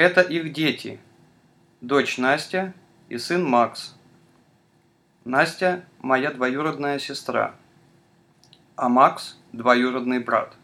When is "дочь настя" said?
1.82-2.72